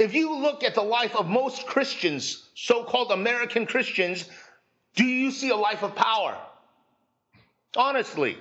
[0.00, 4.24] if you look at the life of most Christians, so called American Christians,
[4.94, 6.38] do you see a life of power?
[7.76, 8.38] Honestly.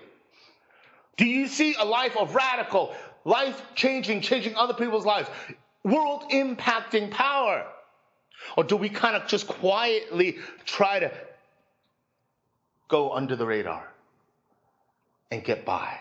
[1.18, 2.96] Do you see a life of radical,
[3.26, 5.30] life changing, changing other people's lives,
[5.84, 7.68] world impacting power?
[8.55, 11.12] Or do we kind of just quietly try to
[12.88, 13.86] go under the radar
[15.30, 16.00] and get by?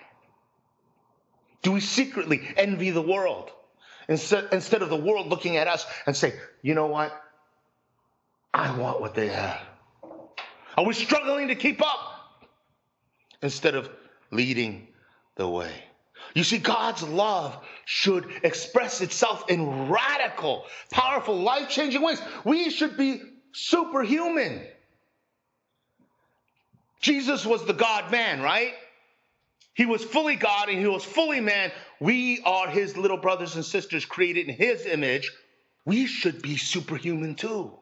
[1.63, 3.51] Do we secretly envy the world
[4.09, 7.13] instead, of the world looking at us and say, you know what?
[8.53, 9.61] I want what they have.
[10.77, 12.47] Are we struggling to keep up
[13.43, 13.91] instead of
[14.31, 14.89] leading
[15.37, 15.73] the way?
[16.35, 22.21] You see, God's love should express itself in radical, powerful, life changing ways.
[22.45, 23.21] We should be
[23.53, 24.67] superhuman.
[27.01, 28.75] Jesus was the God man, right?
[29.79, 31.71] He was fully God and he was fully man.
[32.01, 35.31] We are his little brothers and sisters created in his image.
[35.87, 37.79] We should be superhuman too.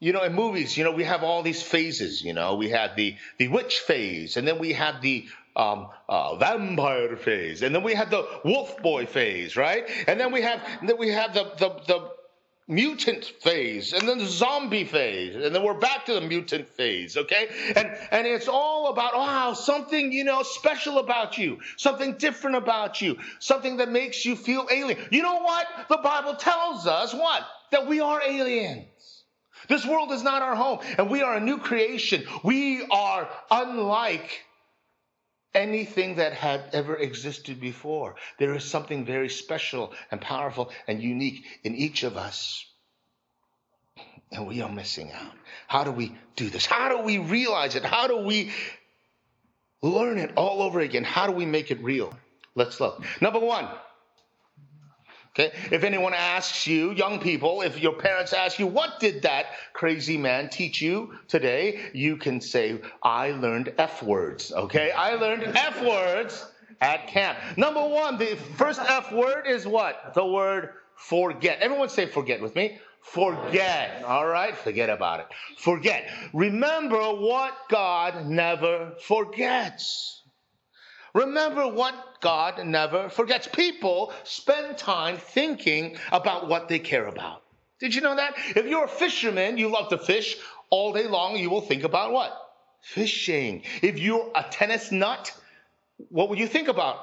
[0.00, 2.22] You know, in movies, you know, we have all these phases.
[2.22, 6.36] You know, we have the the witch phase, and then we have the um, uh,
[6.36, 9.86] vampire phase, and then we have the wolf boy phase, right?
[10.08, 12.10] And then we have then we have the the, the
[12.66, 17.16] mutant phase and then the zombie phase and then we're back to the mutant phase
[17.16, 17.48] okay?
[17.76, 23.02] And and it's all about wow something you know special about you something different about
[23.02, 24.98] you something that makes you feel alien.
[25.10, 25.66] You know what?
[25.90, 27.46] The bible tells us what?
[27.70, 28.86] That we are aliens.
[29.68, 32.24] This world is not our home and we are a new creation.
[32.42, 34.42] We are unlike
[35.54, 38.16] anything that had ever existed before.
[38.38, 42.66] There is something very special and powerful and unique in each of us.
[44.32, 45.32] And we are missing out.
[45.68, 46.66] How do we do this?
[46.66, 47.84] How do we realize it?
[47.84, 48.50] How do we
[49.82, 51.04] learn it all over again?
[51.04, 52.12] How do we make it real?
[52.56, 53.04] Let's look.
[53.20, 53.68] Number one,
[55.36, 55.52] Okay?
[55.72, 60.16] If anyone asks you, young people, if your parents ask you, what did that crazy
[60.16, 61.80] man teach you today?
[61.92, 64.52] You can say, I learned F words.
[64.52, 64.92] Okay?
[64.92, 66.46] I learned F words
[66.80, 67.38] at camp.
[67.56, 70.14] Number one, the first F word is what?
[70.14, 71.58] The word forget.
[71.60, 72.78] Everyone say forget with me.
[73.00, 74.04] Forget.
[74.04, 74.56] All right?
[74.56, 75.26] Forget about it.
[75.58, 76.08] Forget.
[76.32, 80.22] Remember what God never forgets.
[81.14, 83.48] Remember what God never forgets.
[83.48, 87.42] People spend time thinking about what they care about.
[87.78, 88.34] Did you know that?
[88.56, 90.36] If you're a fisherman, you love to fish
[90.70, 92.32] all day long, you will think about what?
[92.80, 93.62] Fishing.
[93.80, 95.32] If you're a tennis nut,
[96.08, 96.96] what would you think about?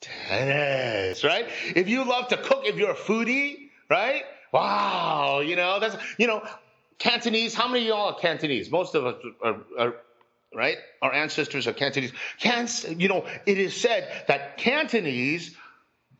[0.00, 1.48] Tennis, right?
[1.74, 4.22] If you love to cook, if you're a foodie, right?
[4.52, 6.46] Wow, you know, that's, you know,
[6.98, 8.70] Cantonese, how many of y'all are Cantonese?
[8.70, 9.94] Most of us are, are
[10.54, 10.78] right?
[11.02, 12.12] Our ancestors are Cantonese.
[12.38, 12.68] Can,
[12.98, 15.54] you know, it is said that Cantonese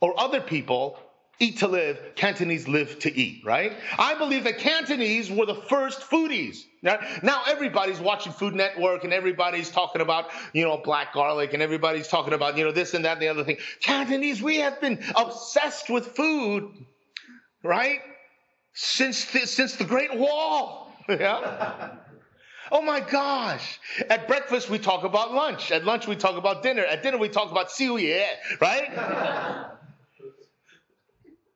[0.00, 0.98] or other people
[1.40, 3.72] eat to live, Cantonese live to eat, right?
[3.98, 6.58] I believe that Cantonese were the first foodies.
[6.82, 11.62] Now, now everybody's watching Food Network and everybody's talking about, you know, black garlic and
[11.62, 13.56] everybody's talking about, you know, this and that and the other thing.
[13.80, 16.70] Cantonese, we have been obsessed with food,
[17.64, 18.00] right?
[18.74, 20.88] Since the, since the Great Wall.
[21.08, 21.96] Yeah.
[22.72, 23.80] Oh my gosh.
[24.08, 25.72] At breakfast, we talk about lunch.
[25.72, 26.84] At lunch, we talk about dinner.
[26.84, 28.26] At dinner, we talk about yeah,
[28.60, 29.70] right?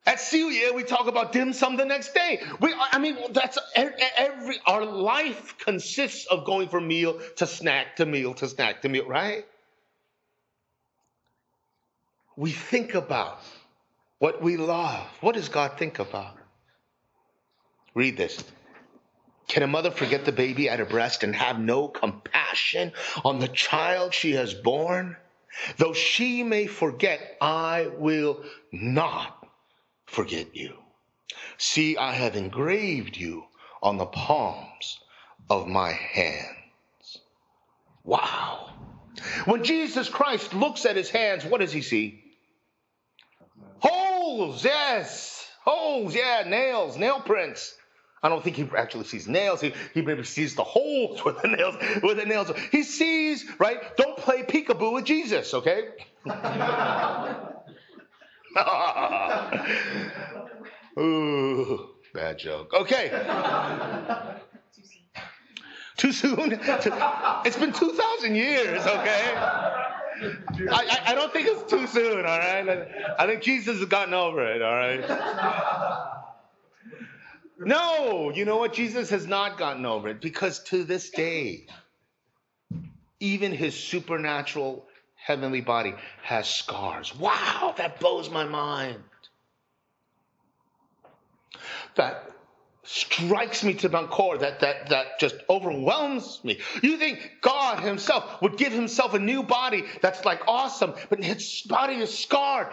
[0.06, 2.42] At yeah, we talk about dim sum the next day.
[2.60, 8.06] We, I mean, that's every, our life consists of going from meal to snack to
[8.06, 9.46] meal to snack to meal, right?
[12.36, 13.40] We think about
[14.18, 15.06] what we love.
[15.20, 16.36] What does God think about?
[17.94, 18.42] Read this.
[19.48, 22.92] Can a mother forget the baby at her breast and have no compassion
[23.24, 25.16] on the child she has born?
[25.76, 29.46] Though she may forget, I will not
[30.06, 30.74] forget you.
[31.58, 33.44] See, I have engraved you
[33.82, 34.98] on the palms
[35.48, 37.18] of my hands.
[38.02, 38.70] Wow.
[39.44, 42.24] When Jesus Christ looks at his hands, what does he see?
[43.78, 45.46] Holes, yes.
[45.64, 47.76] Holes, yeah, nails, nail prints.
[48.24, 49.60] I don't think he actually sees nails.
[49.60, 51.76] He, he maybe sees the holes with the nails.
[52.02, 53.94] With the nails, he sees right.
[53.98, 55.88] Don't play peekaboo with Jesus, okay?
[60.98, 62.72] Ooh, bad joke.
[62.72, 63.10] Okay.
[65.98, 66.58] Too soon?
[67.44, 69.34] It's been 2,000 years, okay?
[69.36, 70.00] I,
[70.70, 72.88] I, I, don't think it's too soon, all right?
[73.18, 75.04] I think Jesus has gotten over it, all right?
[77.58, 78.72] No, you know what?
[78.72, 81.66] Jesus has not gotten over it because to this day,
[83.20, 87.14] even his supernatural heavenly body has scars.
[87.16, 89.02] Wow, that blows my mind.
[91.94, 92.30] that
[92.82, 96.60] strikes me to my core, that, that, that just overwhelms me.
[96.82, 101.62] You think God Himself would give Himself a new body that's like awesome, but His
[101.62, 102.68] body is scarred.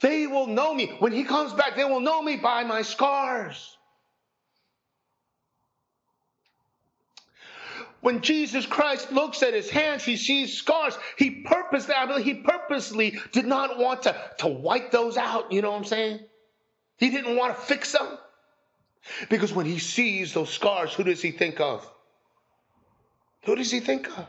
[0.00, 0.96] They will know me.
[0.98, 3.73] When He comes back, they will know me by my scars.
[8.04, 10.94] When Jesus Christ looks at his hands, he sees scars.
[11.16, 15.50] He purposely, he purposely did not want to, to wipe those out.
[15.50, 16.20] You know what I'm saying?
[16.98, 18.18] He didn't want to fix them.
[19.30, 21.90] Because when he sees those scars, who does he think of?
[23.44, 24.26] Who does he think of?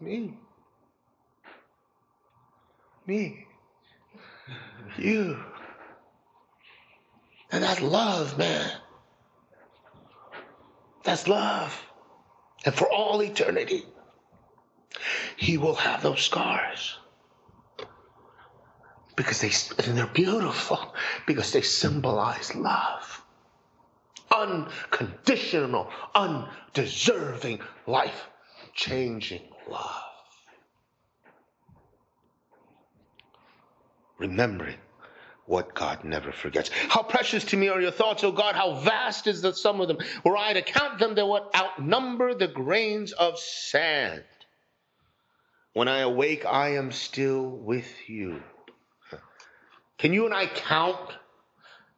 [0.00, 0.34] Me.
[3.06, 3.46] Me.
[4.98, 5.38] You.
[7.52, 8.72] And that's love, man.
[11.06, 11.86] That's love.
[12.64, 13.84] And for all eternity,
[15.36, 16.98] he will have those scars.
[19.14, 19.52] Because they
[19.84, 20.94] and they're beautiful.
[21.26, 23.22] Because they symbolize love.
[24.36, 28.28] Unconditional undeserving life
[28.74, 30.02] changing love
[34.18, 34.76] remembering
[35.46, 36.70] what God never forgets.
[36.88, 38.54] How precious to me are your thoughts, O God.
[38.54, 39.98] How vast is the sum of them.
[40.24, 44.24] Were I to count them, they would outnumber the grains of sand.
[45.72, 48.42] When I awake, I am still with you.
[49.98, 50.98] Can you and I count?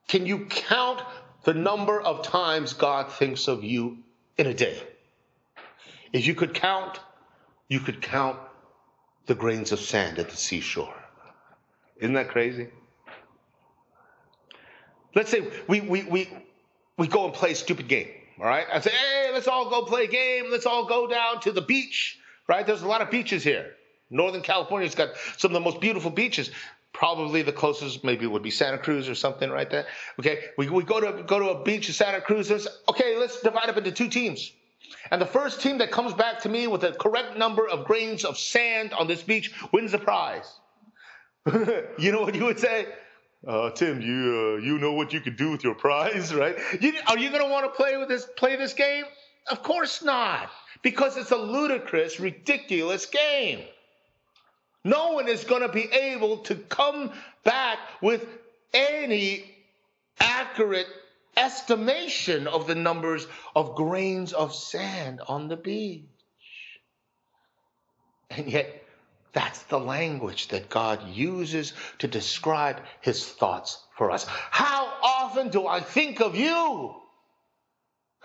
[0.09, 1.01] Can you count
[1.45, 3.99] the number of times God thinks of you
[4.37, 4.83] in a day?
[6.13, 7.01] If you could count,
[7.69, 8.39] you could count
[9.27, 10.95] the grains of sand at the seashore.
[11.97, 12.69] Isn't that crazy?
[15.19, 16.29] Let's say we, we, we,
[16.97, 18.07] we go and play a stupid game,
[18.39, 18.69] all right?
[18.73, 20.45] I say, hey, let's all go play a game.
[20.49, 22.65] Let's all go down to the beach, right?
[22.65, 23.73] There's a lot of beaches here.
[24.11, 26.53] Northern California's got some of the most beautiful beaches.
[26.93, 29.89] Probably the closest maybe would be Santa Cruz or something right there.
[30.21, 32.53] Okay, we, we go to go to a beach in Santa Cruz.
[32.53, 34.53] And okay, let's divide up into two teams.
[35.11, 38.25] And the first team that comes back to me with the correct number of grains
[38.25, 40.49] of sand on this beach wins the prize.
[41.99, 42.87] you know what you would say?
[43.47, 46.57] Uh, Tim, you uh, you know what you could do with your prize, right?
[46.81, 49.05] You, are you going to want to play with this play this game?
[49.51, 50.51] Of course not,
[50.83, 53.61] because it's a ludicrous, ridiculous game.
[54.85, 57.13] No one is going to be able to come
[57.45, 58.27] back with
[58.75, 59.45] any
[60.21, 60.87] accurate
[61.37, 66.05] estimation of the numbers of grains of sand on the beach.
[68.31, 68.83] And yet,
[69.33, 74.27] that's the language that God uses to describe his thoughts for us.
[74.29, 76.95] How often do I think of you?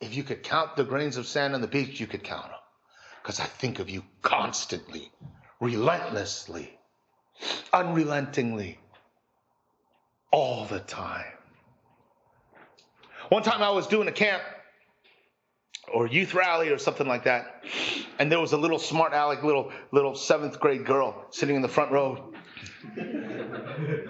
[0.00, 2.60] if you could count the grains of sand on the beach, you could count them
[3.22, 5.10] because I think of you constantly,
[5.60, 6.78] relentlessly,
[7.72, 8.78] unrelentingly,
[10.30, 11.32] all the time.
[13.28, 14.42] One time I was doing a camp
[15.92, 17.64] or youth rally or something like that,
[18.18, 21.68] and there was a little smart aleck, little little seventh grade girl sitting in the
[21.68, 22.32] front row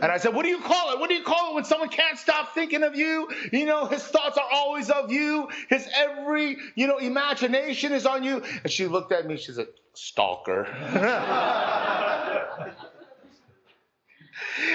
[0.02, 1.00] and I said, What do you call it?
[1.00, 3.28] What do you call it when someone can't stop thinking of you?
[3.52, 5.48] You know, his thoughts are always of you.
[5.68, 8.42] His every, you know, imagination is on you.
[8.62, 10.66] And she looked at me, she said, Stalker.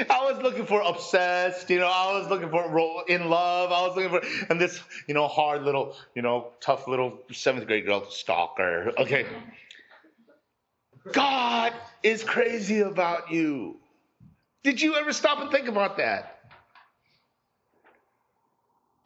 [0.10, 3.72] I was looking for obsessed, you know, I was looking for in love.
[3.72, 7.68] I was looking for, and this, you know, hard little, you know, tough little seventh
[7.68, 8.92] grade girl, stalker.
[8.98, 9.26] Okay.
[11.12, 13.78] God is crazy about you.
[14.64, 16.35] Did you ever stop and think about that?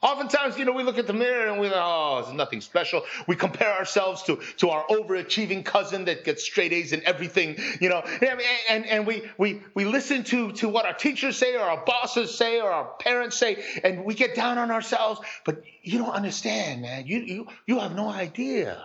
[0.02, 3.04] Oftentimes, you know, we look at the mirror and we're like, oh, it's nothing special.
[3.28, 7.90] We compare ourselves to, to our overachieving cousin that gets straight A's in everything, you
[7.90, 8.40] know, and,
[8.70, 12.34] and, and we, we, we listen to, to what our teachers say or our bosses
[12.34, 15.20] say or our parents say, and we get down on ourselves.
[15.46, 17.06] But you don't understand, man.
[17.06, 18.82] You, you, you have no idea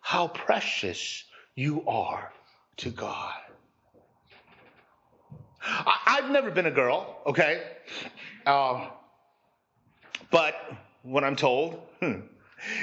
[0.00, 1.22] how precious
[1.54, 2.32] you are
[2.78, 3.34] to God.
[5.62, 7.62] I, have never been a girl, okay?
[8.44, 8.88] Uh,
[10.30, 10.54] but
[11.02, 12.20] what I'm told hmm,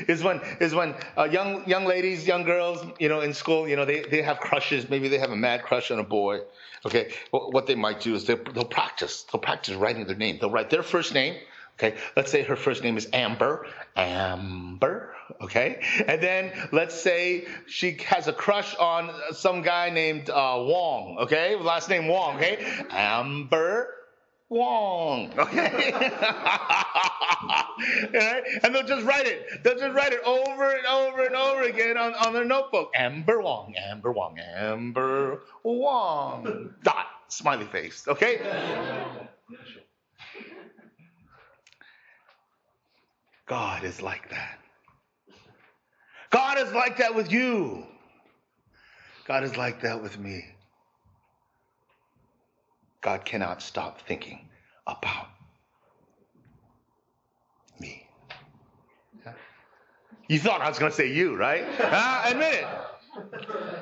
[0.08, 3.76] is when is when uh, young young ladies, young girls, you know, in school, you
[3.76, 4.90] know, they, they have crushes.
[4.90, 6.42] Maybe they have a mad crush on a boy.
[6.86, 9.24] Okay, well, what they might do is they'll practice.
[9.24, 10.38] They'll practice writing their name.
[10.40, 11.36] They'll write their first name.
[11.78, 13.68] Okay, let's say her first name is Amber.
[13.96, 15.82] Amber okay?
[16.08, 21.56] And then let's say she has a crush on some guy named uh, Wong, okay?
[21.56, 22.66] Last name Wong, okay?
[22.90, 23.88] Amber
[24.52, 25.94] Wong, okay?
[28.14, 28.44] right?
[28.64, 29.64] And they'll just write it.
[29.64, 32.92] They'll just write it over and over and over again on, on their notebook.
[32.94, 36.74] Amber Wong, Amber Wong, Amber Wong.
[36.84, 38.42] Dot Smiley face, okay?
[43.46, 44.60] God is like that.
[46.30, 47.86] God is like that with you.
[49.26, 50.44] God is like that with me.
[53.02, 54.48] God cannot stop thinking
[54.86, 55.28] about
[57.80, 58.08] me.
[60.28, 61.66] You thought I was going to say you, right?
[61.80, 62.66] uh, admit it.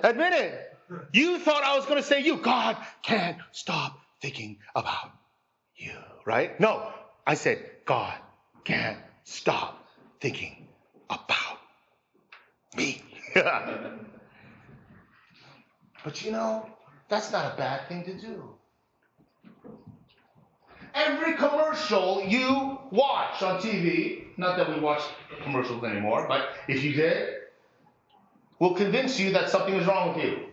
[0.04, 0.78] Admit it.
[1.14, 2.38] You thought I was going to say you.
[2.38, 5.12] God can't stop thinking about
[5.76, 5.94] you,
[6.26, 6.60] right?
[6.60, 6.92] No,
[7.28, 8.16] I said God
[8.64, 9.86] can't stop
[10.20, 10.68] thinking
[11.10, 11.60] about
[12.76, 13.04] me.
[16.04, 16.68] but you know,
[17.10, 18.56] that's not a bad thing to do.
[20.94, 25.02] Every commercial you watch on TV, not that we watch
[25.44, 27.36] commercials anymore, but if you did,
[28.60, 30.46] will convince you that something is wrong with you.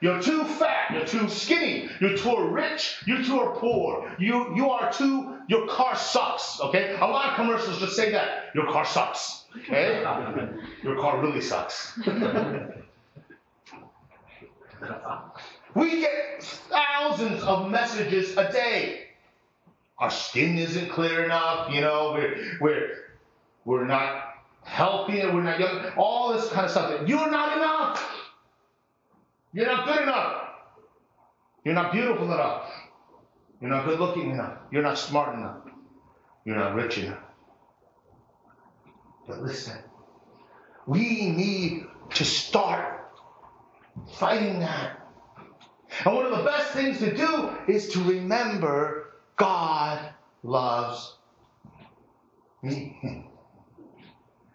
[0.00, 4.92] You're too fat, you're too skinny, you're too rich, you're too poor, you, you are
[4.92, 6.94] too, your car sucks, okay?
[7.00, 8.50] A lot of commercials just say that.
[8.54, 10.02] Your car sucks, okay?
[10.82, 11.98] Your car really sucks.
[15.74, 19.05] we get thousands of messages a day
[19.98, 22.90] our skin isn't clear enough, you know, we're, we're,
[23.64, 27.08] we're not healthy, and we're not young, all this kind of stuff.
[27.08, 28.12] You're not enough.
[29.52, 30.42] You're not good enough.
[31.64, 32.70] You're not beautiful enough.
[33.60, 34.58] You're not good looking enough.
[34.70, 35.62] You're not smart enough.
[36.44, 37.18] You're not rich enough.
[39.26, 39.78] But listen,
[40.86, 43.10] we need to start
[44.18, 45.00] fighting that.
[46.04, 49.05] And one of the best things to do is to remember
[49.36, 50.12] God
[50.42, 51.16] loves
[52.62, 53.28] me.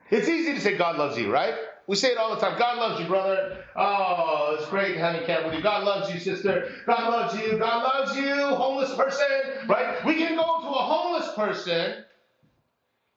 [0.09, 1.55] It's easy to say God loves you, right?
[1.87, 2.57] We say it all the time.
[2.59, 3.63] God loves you, brother.
[3.75, 5.61] Oh, it's great having camp with you.
[5.61, 6.69] God loves you, sister.
[6.85, 7.57] God loves you.
[7.57, 9.25] God loves you, homeless person.
[9.67, 10.03] Right?
[10.05, 12.03] We can go to a homeless person,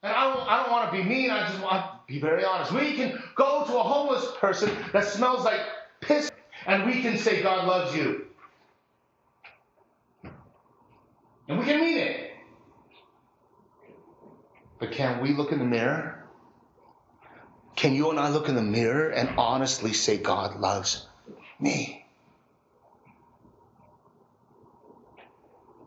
[0.03, 1.31] and I don't, I don't want to be mean.
[1.31, 2.71] I just want to be very honest.
[2.71, 5.61] We can go to a homeless person that smells like
[6.01, 6.31] piss,
[6.65, 8.24] and we can say God loves you.
[11.47, 12.31] And we can mean it.
[14.79, 16.25] But can we look in the mirror?
[17.75, 21.05] Can you and I look in the mirror and honestly say, God loves
[21.59, 22.05] me?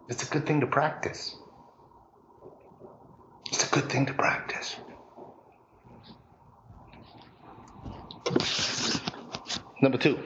[0.09, 1.35] It's a good thing to practice.
[3.51, 4.77] It's a good thing to practice.
[9.81, 10.19] Number two,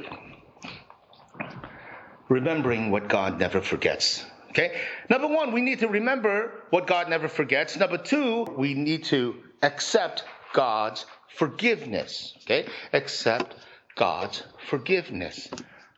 [2.28, 4.24] remembering what God never forgets.
[4.52, 4.78] Okay?
[5.08, 7.76] Number one, we need to remember what God never forgets.
[7.76, 11.06] Number two, we need to accept God's
[11.36, 12.34] forgiveness.
[12.44, 12.68] Okay?
[12.92, 13.56] Accept
[13.96, 15.48] God's forgiveness.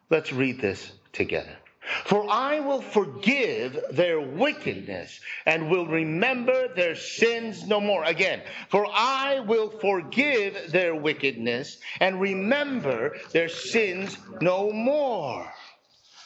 [0.08, 1.56] Let's read this together.
[2.04, 8.04] For I will forgive their wickedness and will remember their sins no more.
[8.04, 15.52] Again, for I will forgive their wickedness and remember their sins no more.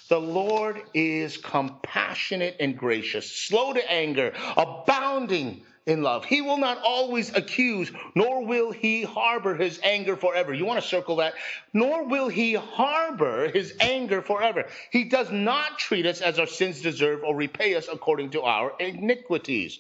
[0.09, 6.25] The Lord is compassionate and gracious, slow to anger, abounding in love.
[6.25, 10.53] He will not always accuse, nor will he harbor his anger forever.
[10.53, 11.35] You want to circle that?
[11.73, 14.67] Nor will he harbor his anger forever.
[14.91, 18.73] He does not treat us as our sins deserve or repay us according to our
[18.79, 19.79] iniquities.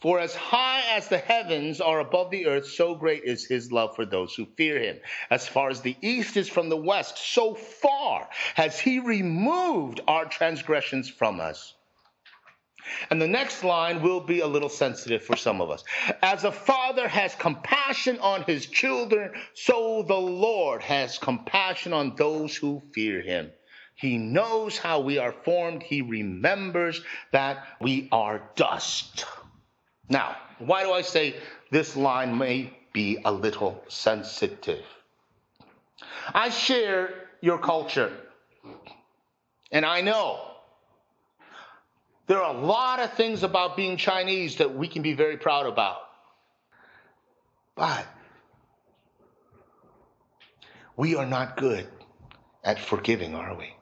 [0.00, 3.96] For as high as the heavens are above the earth, so great is his love
[3.96, 5.00] for those who fear him.
[5.28, 10.24] As far as the east is from the west, so far has he removed our
[10.24, 11.74] transgressions from us.
[13.10, 15.84] And the next line will be a little sensitive for some of us.
[16.22, 22.56] As a father has compassion on his children, so the Lord has compassion on those
[22.56, 23.50] who fear him.
[23.94, 25.82] He knows how we are formed.
[25.82, 27.02] He remembers
[27.32, 29.24] that we are dust.
[30.08, 31.36] Now, why do I say
[31.70, 34.84] this line may be a little sensitive?
[36.34, 38.12] I share your culture,
[39.70, 40.40] and I know
[42.26, 45.66] there are a lot of things about being Chinese that we can be very proud
[45.66, 46.00] about.
[47.74, 48.06] But
[50.96, 51.86] we are not good
[52.64, 53.72] at forgiving, are we?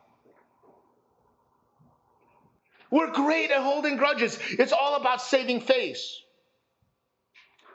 [2.91, 4.39] We're great at holding grudges.
[4.51, 6.23] It's all about saving face.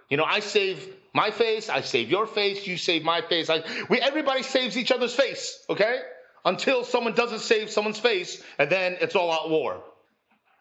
[0.10, 3.50] You know, I save my face, I save your face, you save my face.
[3.50, 6.00] I, we, everybody saves each other's face, okay?
[6.44, 9.82] Until someone doesn't save someone's face, and then it's all out war.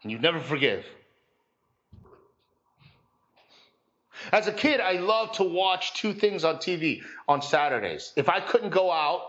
[0.02, 0.87] And you never forgive.
[4.33, 8.12] As a kid, I loved to watch two things on TV on Saturdays.
[8.16, 9.23] If I couldn't go out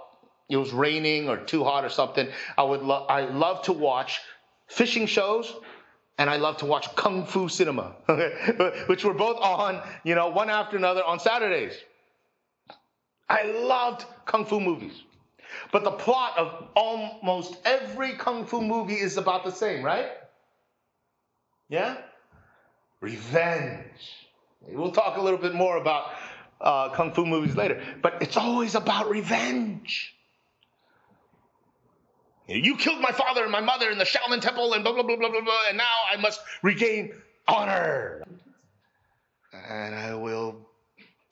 [0.51, 4.19] it was raining or too hot or something, I would lo- I love to watch
[4.71, 5.53] fishing shows
[6.17, 7.95] and I love to watch kung fu cinema,
[8.87, 11.73] which were both on, you know, one after another on Saturdays.
[13.27, 14.93] I loved kung fu movies.
[15.71, 20.09] But the plot of almost every kung fu movie is about the same, right?
[21.69, 21.97] Yeah?
[23.01, 24.27] Revenge.
[24.67, 26.11] We'll talk a little bit more about
[26.61, 30.13] uh, kung fu movies later, but it's always about revenge.
[32.53, 35.15] You killed my father and my mother in the Shaolin Temple and blah, blah, blah,
[35.15, 37.13] blah, blah, blah, and now I must regain
[37.47, 38.23] honor.
[39.53, 40.67] And I will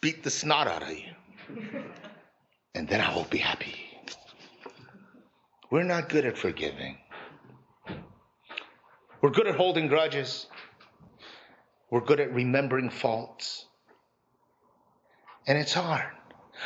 [0.02, 1.84] beat the snot out of you.
[2.76, 3.76] And then I will be happy.
[5.72, 6.98] We're not good at forgiving.
[9.22, 10.48] We're good at holding grudges.
[11.92, 13.66] We're good at remembering faults.
[15.48, 16.06] And it's hard.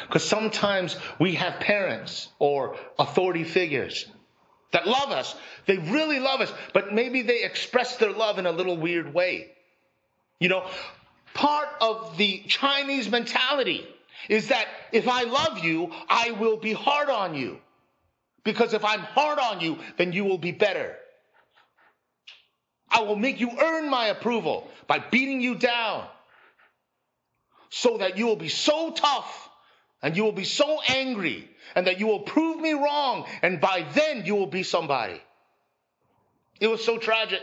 [0.07, 4.07] Because sometimes we have parents or authority figures
[4.73, 5.35] that love us.
[5.65, 9.51] They really love us, but maybe they express their love in a little weird way.
[10.39, 10.67] You know,
[11.33, 13.87] part of the Chinese mentality
[14.27, 17.59] is that if I love you, I will be hard on you.
[18.43, 20.95] Because if I'm hard on you, then you will be better.
[22.89, 26.05] I will make you earn my approval by beating you down
[27.69, 29.49] so that you will be so tough
[30.03, 33.85] and you will be so angry and that you will prove me wrong and by
[33.93, 35.19] then you will be somebody.
[36.59, 37.41] It was so tragic.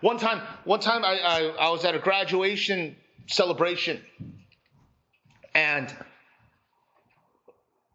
[0.00, 4.02] One time, one time I, I, I was at a graduation celebration
[5.54, 5.94] and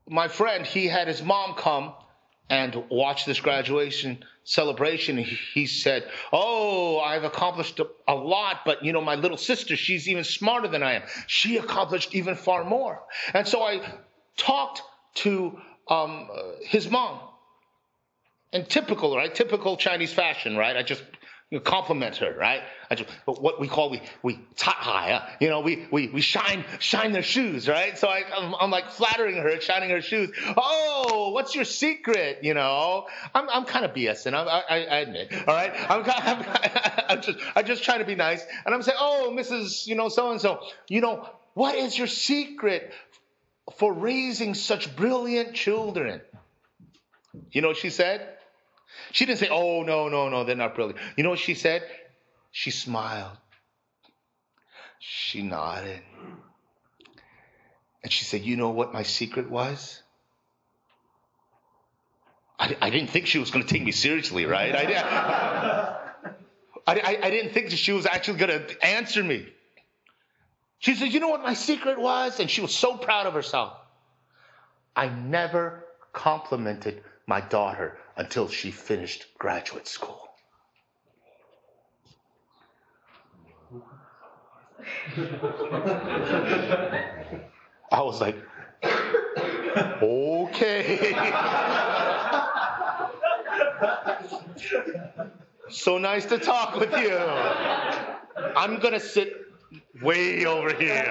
[0.07, 1.93] my friend, he had his mom come
[2.51, 5.17] and watch this graduation celebration.
[5.17, 6.03] He said,
[6.33, 10.83] Oh, I've accomplished a lot, but you know, my little sister, she's even smarter than
[10.83, 11.03] I am.
[11.27, 13.01] She accomplished even far more.
[13.33, 13.81] And so I
[14.35, 14.81] talked
[15.15, 16.29] to um,
[16.61, 17.21] his mom.
[18.53, 19.33] And typical, right?
[19.33, 20.75] Typical Chinese fashion, right?
[20.75, 21.03] I just
[21.51, 22.61] you compliment her, right?
[22.95, 27.23] Just, what we call we we high, you know, we we we shine shine their
[27.23, 27.97] shoes, right?
[27.97, 30.31] So I I'm, I'm, like flattering her, shining her shoes.
[30.55, 32.39] Oh, what's your secret?
[32.43, 34.33] You know, I'm I'm kind of BSing.
[34.33, 35.73] I, I, I admit, all right.
[35.89, 36.45] I'm, I'm,
[37.09, 39.87] I'm just I'm just trying to be nice, and I'm saying, oh, Mrs.
[39.87, 42.93] You know, so and so, you know, what is your secret
[43.75, 46.21] for raising such brilliant children?
[47.51, 48.37] You know she said?
[49.11, 50.99] She didn't say, oh, no, no, no, they're not brilliant.
[51.17, 51.83] You know what she said?
[52.51, 53.37] She smiled.
[54.99, 56.01] She nodded.
[58.03, 60.01] And she said, you know what my secret was?
[62.59, 64.75] I, I didn't think she was going to take me seriously, right?
[64.75, 65.97] I,
[66.85, 69.47] I, I, I didn't think that she was actually going to answer me.
[70.79, 72.39] She said, You know what my secret was?
[72.39, 73.73] And she was so proud of herself.
[74.95, 77.01] I never complimented
[77.31, 80.27] my daughter until she finished graduate school.
[87.89, 88.35] I was like,
[90.03, 91.13] okay.
[95.69, 97.17] so nice to talk with you.
[98.57, 99.37] I'm going to sit
[100.01, 101.05] way over here.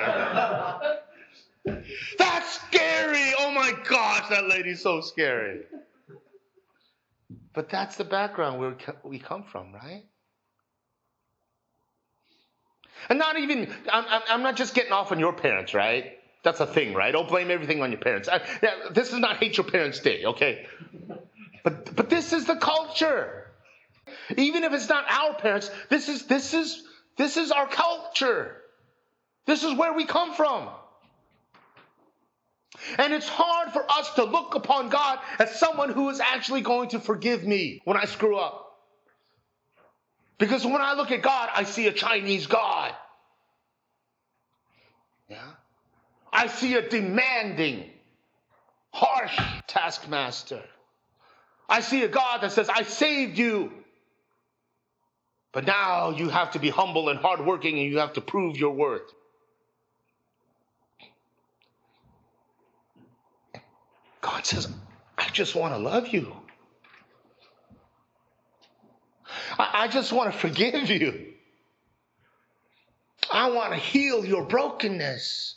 [2.19, 3.33] That's scary.
[3.39, 5.63] Oh my gosh, that lady's so scary.
[7.53, 10.05] But that's the background where we come from, right?
[13.09, 16.19] And not even, I'm, I'm not just getting off on your parents, right?
[16.43, 17.13] That's a thing, right?
[17.13, 18.29] Don't blame everything on your parents.
[18.29, 18.41] I,
[18.93, 20.67] this is not Hate Your Parents Day, okay?
[21.65, 23.47] But, but this is the culture.
[24.37, 26.83] Even if it's not our parents, this is, this is,
[27.17, 28.57] this is our culture.
[29.47, 30.69] This is where we come from.
[32.99, 36.91] And it's hard for us to look upon God as someone who is actually going
[36.91, 38.79] to forgive me when I screw up.
[40.39, 42.95] Because when I look at God, I see a Chinese God.
[45.29, 45.51] Yeah?
[46.33, 47.91] I see a demanding,
[48.93, 50.63] harsh taskmaster.
[51.69, 53.73] I see a God that says, I saved you.
[55.53, 58.73] But now you have to be humble and hardworking and you have to prove your
[58.73, 59.13] worth.
[64.21, 64.69] God says,
[65.17, 66.35] I just want to love you.
[69.59, 71.35] I, I just want to forgive you.
[73.31, 75.57] I want to heal your brokenness.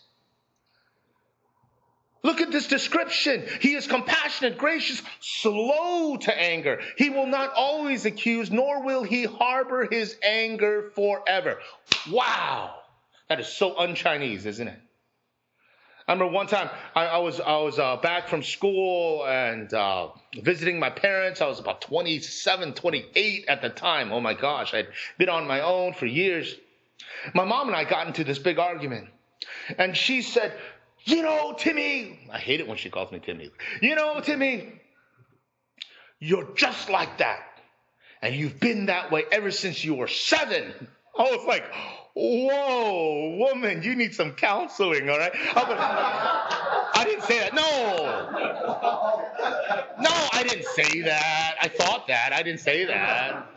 [2.22, 3.44] Look at this description.
[3.60, 6.80] He is compassionate, gracious, slow to anger.
[6.98, 11.60] He will not always accuse, nor will he harbor his anger forever.
[12.10, 12.76] Wow.
[13.28, 14.80] That is so un Chinese, isn't it?
[16.08, 20.10] I remember one time I, I was I was uh, back from school and uh,
[20.42, 21.42] visiting my parents.
[21.42, 24.12] I was about 27, 28 at the time.
[24.12, 24.88] Oh my gosh, I'd
[25.18, 26.54] been on my own for years.
[27.34, 29.08] My mom and I got into this big argument,
[29.78, 30.54] and she said,
[31.06, 33.50] "You know, Timmy, I hate it when she calls me Timmy.
[33.82, 34.74] You know, Timmy,
[36.20, 37.44] you're just like that,
[38.22, 40.74] and you've been that way ever since you were seven.
[41.18, 41.64] I was like,
[42.16, 45.32] whoa, woman, you need some counseling, all right?
[45.36, 47.54] I didn't say that.
[47.54, 47.62] No.
[50.02, 51.56] No, I didn't say that.
[51.62, 52.34] I thought that.
[52.34, 53.50] I didn't say that.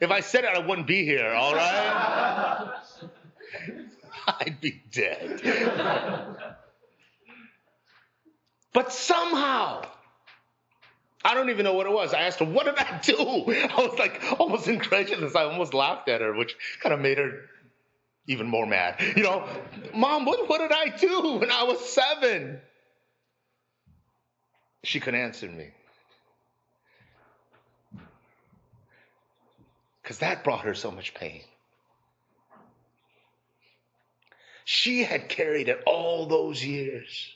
[0.00, 2.72] If I said it, I wouldn't be here, all right?
[4.40, 5.40] I'd be dead.
[8.72, 9.82] But somehow,
[11.24, 12.14] I don't even know what it was.
[12.14, 13.16] I asked her, What did I do?
[13.16, 15.36] I was like almost incredulous.
[15.36, 17.42] I almost laughed at her, which kind of made her
[18.26, 19.00] even more mad.
[19.16, 19.48] You know,
[19.94, 22.60] Mom, what, what did I do when I was seven?
[24.84, 25.68] She couldn't answer me.
[30.02, 31.42] Because that brought her so much pain.
[34.64, 37.34] She had carried it all those years.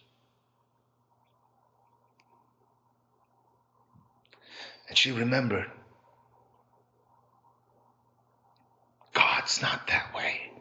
[4.88, 5.70] And she remembered
[9.12, 10.55] God's not that way.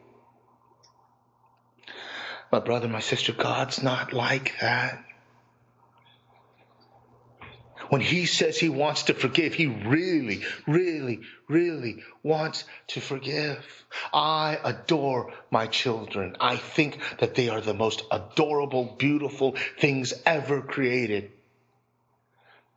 [2.56, 5.04] My brother, my sister, God's not like that.
[7.90, 13.58] When he says he wants to forgive, he really, really, really wants to forgive.
[14.10, 16.38] I adore my children.
[16.40, 21.32] I think that they are the most adorable, beautiful things ever created.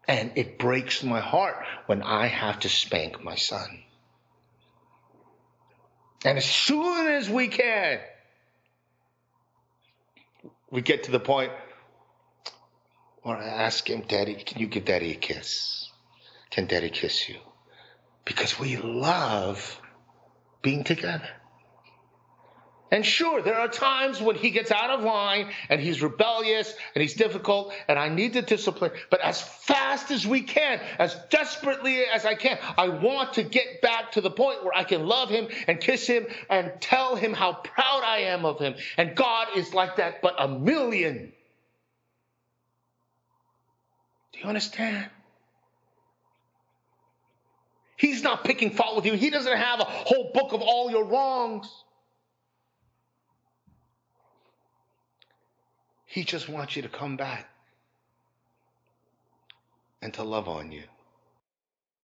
[0.09, 3.79] And it breaks my heart when I have to spank my son.
[6.25, 8.01] And as soon as we can,
[10.71, 11.51] we get to the point
[13.23, 15.89] where I ask him, Daddy, can you give Daddy a kiss?
[16.51, 17.37] Can Daddy kiss you?
[18.25, 19.79] Because we love
[20.61, 21.29] being together.
[22.91, 27.01] And sure, there are times when he gets out of line and he's rebellious and
[27.01, 28.91] he's difficult and I need to discipline.
[29.11, 33.81] But as fast as we can, as desperately as I can, I want to get
[33.81, 37.33] back to the point where I can love him and kiss him and tell him
[37.33, 38.73] how proud I am of him.
[38.97, 41.31] And God is like that, but a million.
[44.33, 45.09] Do you understand?
[47.97, 49.13] He's not picking fault with you.
[49.13, 51.69] He doesn't have a whole book of all your wrongs.
[56.09, 57.47] He just wants you to come back
[60.01, 60.83] and to love on you.